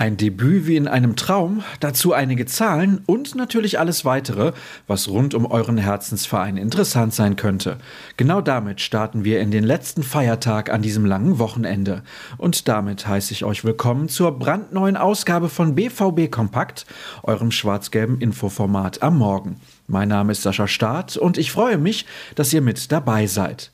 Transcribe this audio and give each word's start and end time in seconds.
Ein 0.00 0.16
Debüt 0.16 0.68
wie 0.68 0.76
in 0.76 0.86
einem 0.86 1.16
Traum, 1.16 1.64
dazu 1.80 2.12
einige 2.12 2.46
Zahlen 2.46 3.02
und 3.06 3.34
natürlich 3.34 3.80
alles 3.80 4.04
weitere, 4.04 4.52
was 4.86 5.08
rund 5.08 5.34
um 5.34 5.44
euren 5.44 5.76
Herzensverein 5.76 6.56
interessant 6.56 7.14
sein 7.14 7.34
könnte. 7.34 7.78
Genau 8.16 8.40
damit 8.40 8.80
starten 8.80 9.24
wir 9.24 9.40
in 9.40 9.50
den 9.50 9.64
letzten 9.64 10.04
Feiertag 10.04 10.70
an 10.70 10.82
diesem 10.82 11.04
langen 11.04 11.40
Wochenende. 11.40 12.04
Und 12.36 12.68
damit 12.68 13.08
heiße 13.08 13.32
ich 13.32 13.44
euch 13.44 13.64
willkommen 13.64 14.08
zur 14.08 14.38
brandneuen 14.38 14.96
Ausgabe 14.96 15.48
von 15.48 15.74
BVB 15.74 16.30
Kompakt, 16.30 16.86
eurem 17.24 17.50
schwarz-gelben 17.50 18.20
Infoformat 18.20 19.02
am 19.02 19.18
Morgen. 19.18 19.60
Mein 19.88 20.10
Name 20.10 20.30
ist 20.30 20.42
Sascha 20.42 20.68
Staat 20.68 21.16
und 21.16 21.38
ich 21.38 21.50
freue 21.50 21.76
mich, 21.76 22.06
dass 22.36 22.52
ihr 22.52 22.60
mit 22.62 22.92
dabei 22.92 23.26
seid. 23.26 23.72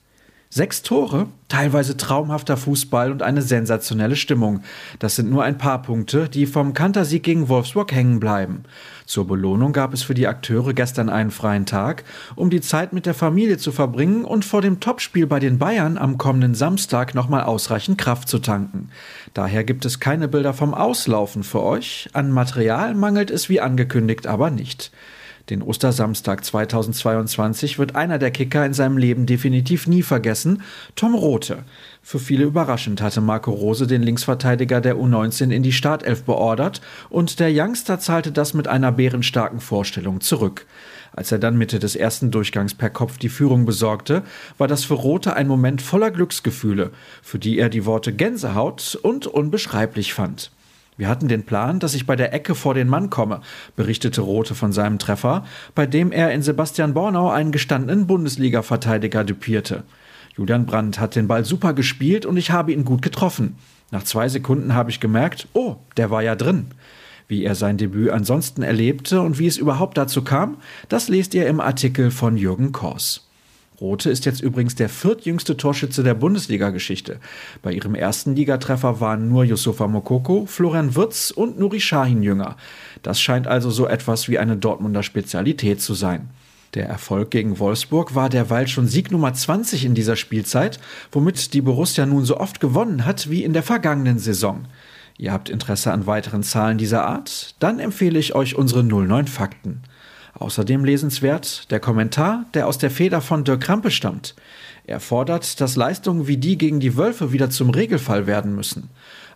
Sechs 0.57 0.83
Tore, 0.83 1.27
teilweise 1.49 1.97
traumhafter 1.97 2.57
Fußball 2.57 3.11
und 3.11 3.25
eine 3.25 3.43
sensationelle 3.43 4.15
Stimmung. 4.15 4.63
Das 5.01 5.17
sind 5.17 5.29
nur 5.29 5.43
ein 5.43 5.59
paar 5.59 5.83
Punkte, 5.83 6.29
die 6.29 6.47
vom 6.47 6.75
Kantersieg 6.75 7.25
gegen 7.25 7.49
Wolfsburg 7.49 7.91
hängen 7.91 8.21
bleiben. 8.21 8.63
Zur 9.05 9.27
Belohnung 9.27 9.73
gab 9.73 9.93
es 9.93 10.05
für 10.05 10.15
die 10.15 10.29
Akteure 10.29 10.73
gestern 10.73 11.09
einen 11.09 11.33
freien 11.33 11.67
Tag, 11.67 12.05
um 12.37 12.51
die 12.51 12.61
Zeit 12.61 12.93
mit 12.93 13.05
der 13.05 13.15
Familie 13.15 13.59
zu 13.59 13.73
verbringen 13.73 14.25
und 14.25 14.45
vor 14.45 14.63
dem 14.63 14.79
Topspiel 14.79 15.27
bei 15.27 15.41
den 15.41 15.59
Bayern 15.59 15.99
am 15.99 16.19
kommenden 16.19 16.55
Samstag 16.55 17.17
nochmal 17.17 17.43
ausreichend 17.43 17.99
Kraft 17.99 18.29
zu 18.29 18.39
tanken. 18.39 18.91
Daher 19.33 19.65
gibt 19.65 19.85
es 19.85 19.99
keine 19.99 20.29
Bilder 20.29 20.55
vom 20.55 20.73
Auslaufen 20.73 21.43
für 21.43 21.65
euch. 21.65 22.11
An 22.13 22.31
Material 22.31 22.95
mangelt 22.95 23.33
es 23.33 23.49
wie 23.49 23.61
angekündigt 23.61 24.29
aber 24.29 24.51
nicht. 24.51 24.93
Den 25.51 25.61
Ostersamstag 25.61 26.43
2022 26.43 27.79
wird 27.79 27.95
einer 27.95 28.19
der 28.19 28.31
Kicker 28.31 28.65
in 28.65 28.73
seinem 28.73 28.97
Leben 28.97 29.27
definitiv 29.27 29.87
nie 29.87 30.03
vergessen, 30.03 30.63
Tom 30.97 31.15
Rote. 31.15 31.65
Für 32.03 32.19
viele 32.19 32.45
überraschend 32.45 33.03
hatte 33.03 33.21
Marco 33.21 33.51
Rose 33.51 33.87
den 33.87 34.03
Linksverteidiger 34.03 34.81
der 34.81 34.97
U19 34.97 35.51
in 35.51 35.63
die 35.63 35.73
Startelf 35.73 36.23
beordert 36.23 36.81
und 37.11 37.41
der 37.41 37.51
Youngster 37.53 38.01
zahlte 38.01 38.33
das 38.33 38.55
mit 38.55 38.69
einer 38.69 38.91
bärenstarken 38.91 39.61
Vorstellung 39.61 40.23
zurück. 40.23 40.65
Als 41.13 41.31
er 41.31 41.39
dann 41.39 41.59
Mitte 41.59 41.79
des 41.79 41.95
ersten 41.95 42.31
Durchgangs 42.31 42.73
per 42.73 42.89
Kopf 42.89 43.19
die 43.19 43.29
Führung 43.29 43.67
besorgte, 43.67 44.23
war 44.57 44.67
das 44.67 44.85
für 44.85 44.95
Rote 44.95 45.37
ein 45.37 45.47
Moment 45.47 45.83
voller 45.83 46.11
Glücksgefühle, 46.11 46.91
für 47.23 47.39
die 47.39 47.59
er 47.59 47.69
die 47.69 47.85
Worte 47.85 48.15
Gänsehaut 48.15 48.99
und 49.03 49.27
unbeschreiblich 49.27 50.15
fand. 50.15 50.51
Wir 50.97 51.09
hatten 51.09 51.27
den 51.27 51.45
Plan, 51.45 51.81
dass 51.81 51.95
ich 51.95 52.07
bei 52.07 52.15
der 52.15 52.33
Ecke 52.33 52.55
vor 52.55 52.75
den 52.75 52.89
Mann 52.89 53.11
komme, 53.11 53.41
berichtete 53.75 54.21
Rote 54.21 54.55
von 54.55 54.73
seinem 54.73 54.99
Treffer, 54.99 55.45
bei 55.75 55.87
dem 55.87 56.13
er 56.13 56.33
in 56.33 56.43
Sebastian 56.43 56.95
Bornau 56.95 57.31
einen 57.31 57.51
gestandenen 57.51 58.07
Bundesliga-Verteidiger 58.07 59.25
düpierte. 59.25 59.83
Julian 60.37 60.67
Brandt 60.67 61.01
hat 61.01 61.17
den 61.17 61.27
Ball 61.27 61.45
super 61.45 61.73
gespielt 61.73 62.27
und 62.27 62.37
ich 62.37 62.51
habe 62.51 62.73
ihn 62.73 62.85
gut 62.85 63.03
getroffen. 63.03 63.57
Nach 63.91 64.05
zwei 64.05 64.29
Sekunden 64.29 64.75
habe 64.75 64.91
ich 64.91 65.01
gemerkt, 65.01 65.49
oh, 65.53 65.77
der 65.97 66.11
war 66.11 66.23
ja 66.23 66.37
drin. 66.37 66.67
Wie 67.27 67.45
er 67.45 67.55
sein 67.55 67.77
Debüt 67.77 68.11
ansonsten 68.11 68.63
erlebte 68.63 69.21
und 69.21 69.39
wie 69.39 69.47
es 69.47 69.57
überhaupt 69.57 69.97
dazu 69.97 70.23
kam, 70.23 70.59
das 70.89 71.09
lest 71.09 71.35
ihr 71.35 71.47
im 71.47 71.61
Artikel 71.61 72.11
von 72.11 72.37
Jürgen 72.37 72.73
Kors. 72.73 73.29
Rote 73.81 74.09
ist 74.09 74.25
jetzt 74.25 74.41
übrigens 74.41 74.77
der 74.77 74.89
viertjüngste 74.89 75.57
Torschütze 75.57 76.05
der 76.05 76.15
Bundesliga-Geschichte. 76.15 77.19
Bei 77.61 77.73
ihrem 77.73 77.97
ersten 77.97 78.37
Ligatreffer 78.37 79.01
waren 79.01 79.29
nur 79.29 79.45
Yusufa 79.45 79.89
Mokoko, 79.89 80.47
Florian 80.47 80.95
Wirtz 80.95 81.33
und 81.33 81.59
Nuri 81.59 81.81
Sahin 81.81 82.23
jünger. 82.23 82.57
Das 83.03 83.21
scheint 83.21 83.49
also 83.49 83.71
so 83.71 83.89
etwas 83.89 84.29
wie 84.29 84.39
eine 84.39 84.57
Dortmunder 84.57 85.03
Spezialität 85.03 85.81
zu 85.81 85.95
sein. 85.95 86.31
Der 86.75 86.89
Erfolg 86.89 87.31
gegen 87.31 87.59
Wolfsburg 87.59 88.15
war 88.15 88.29
derweil 88.29 88.69
schon 88.69 88.87
Sieg 88.87 89.11
Nummer 89.11 89.33
20 89.33 89.85
in 89.85 89.95
dieser 89.95 90.17
Spielzeit, 90.17 90.79
womit 91.11 91.53
die 91.53 91.61
Borussia 91.61 92.07
nun 92.07 92.25
so 92.25 92.39
oft 92.39 92.61
gewonnen 92.61 93.05
hat 93.05 93.29
wie 93.31 93.45
in 93.45 93.53
der 93.53 93.63
vergangenen 93.63 94.19
Saison. 94.19 94.67
Ihr 95.17 95.33
habt 95.33 95.49
Interesse 95.49 95.93
an 95.93 96.07
weiteren 96.07 96.43
Zahlen 96.43 96.79
dieser 96.79 97.05
Art? 97.05 97.55
Dann 97.61 97.79
empfehle 97.79 98.19
ich 98.19 98.35
euch 98.35 98.57
unsere 98.57 98.83
09 98.83 99.29
Fakten. 99.29 99.83
Außerdem 100.35 100.85
lesenswert 100.85 101.71
der 101.71 101.81
Kommentar, 101.81 102.45
der 102.55 102.67
aus 102.67 102.79
der 102.79 102.91
Feder 102.91 103.21
von 103.21 103.45
Dirk 103.45 103.61
Krampe 103.61 103.91
stammt. 103.91 104.35
Er 104.87 105.01
fordert, 105.01 105.61
dass 105.61 105.77
Leistungen 105.77 106.27
wie 106.27 106.37
die 106.37 106.59
gegen 106.59 106.81
die 106.81 106.97
Wölfe 106.97 107.33
wieder 107.33 107.51
zum 107.51 107.71
Regelfall 107.71 108.27
werden 108.27 108.55
müssen. 108.55 108.91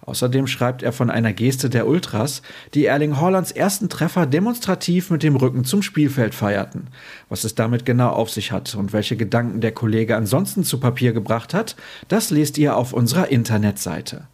Außerdem 0.08 0.46
schreibt 0.46 0.82
er 0.82 0.92
von 0.92 1.10
einer 1.10 1.32
Geste 1.32 1.70
der 1.70 1.86
Ultras, 1.86 2.42
die 2.74 2.86
Erling 2.86 3.20
Hollands 3.20 3.52
ersten 3.52 3.88
Treffer 3.88 4.26
demonstrativ 4.26 5.10
mit 5.10 5.22
dem 5.22 5.36
Rücken 5.36 5.64
zum 5.64 5.82
Spielfeld 5.82 6.34
feierten. 6.34 6.88
Was 7.28 7.44
es 7.44 7.54
damit 7.54 7.84
genau 7.84 8.08
auf 8.10 8.30
sich 8.30 8.50
hat 8.50 8.74
und 8.74 8.92
welche 8.92 9.16
Gedanken 9.16 9.60
der 9.60 9.72
Kollege 9.72 10.16
ansonsten 10.16 10.64
zu 10.64 10.80
Papier 10.80 11.12
gebracht 11.12 11.54
hat, 11.54 11.76
das 12.08 12.30
lest 12.30 12.58
ihr 12.58 12.76
auf 12.76 12.92
unserer 12.92 13.28
Internetseite. 13.28 14.26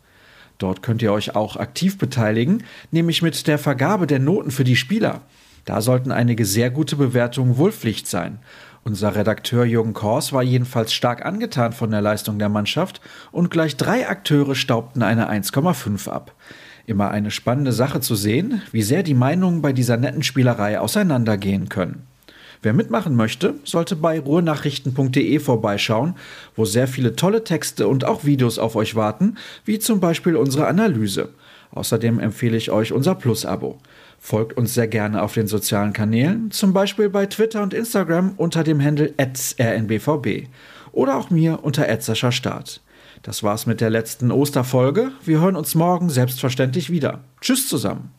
Dort 0.59 0.83
könnt 0.83 1.03
ihr 1.03 1.13
euch 1.13 1.35
auch 1.35 1.57
aktiv 1.57 1.99
beteiligen, 1.99 2.63
nämlich 2.93 3.23
mit 3.23 3.47
der 3.49 3.59
Vergabe 3.59 4.07
der 4.07 4.21
Noten 4.21 4.53
für 4.53 4.65
die 4.65 4.77
Spieler. 4.77 5.23
Da 5.65 5.81
sollten 5.81 6.13
einige 6.13 6.45
sehr 6.45 6.71
gute 6.71 6.97
Bewertungen 6.97 7.57
wohl 7.57 7.73
Pflicht 7.73 8.07
sein. 8.07 8.39
Unser 8.85 9.15
Redakteur 9.17 9.65
Jürgen 9.65 9.95
Kors 9.95 10.35
war 10.35 10.43
jedenfalls 10.43 10.93
stark 10.93 11.25
angetan 11.25 11.73
von 11.73 11.91
der 11.91 12.03
Leistung 12.03 12.39
der 12.39 12.51
Mannschaft 12.51 13.01
und 13.33 13.51
gleich 13.51 13.79
drei 13.79 14.07
Akteure 14.07 14.55
staubten 14.55 15.03
eine 15.03 15.31
1,5 15.31 16.11
ab. 16.11 16.35
Immer 16.87 17.11
eine 17.11 17.31
spannende 17.31 17.73
Sache 17.73 18.01
zu 18.01 18.15
sehen, 18.15 18.61
wie 18.73 18.83
sehr 18.83 19.03
die 19.03 19.15
Meinungen 19.15 19.63
bei 19.63 19.73
dieser 19.73 19.97
netten 19.97 20.23
Spielerei 20.23 20.79
auseinandergehen 20.79 21.71
können. 21.71 22.07
Wer 22.61 22.75
mitmachen 22.75 23.17
möchte, 23.17 23.55
sollte 23.65 23.97
bei 23.97 24.21
ruhrnachrichten.de 24.21 25.39
vorbeischauen, 25.39 26.15
wo 26.57 26.67
sehr 26.67 26.89
viele 26.89 27.17
tolle 27.17 27.45
Texte 27.45 27.89
und 27.89 28.05
auch 28.05 28.25
Videos 28.25 28.59
auf 28.59 28.77
euch 28.77 28.95
warten, 28.95 29.37
wie 29.65 29.79
zum 29.79 30.01
Beispiel 30.01 30.37
unsere 30.37 30.67
Analyse. 30.67 31.31
Außerdem 31.73 32.21
empfehle 32.21 32.57
ich 32.57 32.71
euch 32.71 32.93
unser 32.93 33.15
Plus-Abo. 33.15 33.79
Folgt 34.27 34.57
uns 34.57 34.73
sehr 34.73 34.89
gerne 34.89 35.21
auf 35.21 35.35
den 35.35 35.47
sozialen 35.47 35.93
Kanälen, 35.93 36.51
zum 36.51 36.73
Beispiel 36.73 37.11
bei 37.11 37.27
Twitter 37.27 37.63
und 37.63 37.75
Instagram 37.75 38.33
unter 38.39 38.65
dem 38.65 38.83
Handle 38.83 39.13
rnbvb 39.19 40.49
oder 40.93 41.17
auch 41.17 41.29
mir 41.29 41.63
unter 41.63 41.87
Start. 42.33 42.81
Das 43.23 43.43
war's 43.43 43.67
mit 43.67 43.83
der 43.83 43.91
letzten 43.91 44.31
Osterfolge. 44.31 45.13
Wir 45.27 45.41
hören 45.41 45.57
uns 45.57 45.75
morgen 45.75 46.09
selbstverständlich 46.09 46.89
wieder. 46.89 47.23
Tschüss 47.43 47.69
zusammen. 47.69 48.15